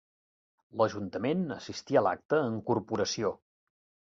L'ajuntament 0.81 1.43
assistí 1.57 2.01
a 2.01 2.03
l'acte 2.07 2.41
en 2.47 2.57
corporació. 2.71 3.33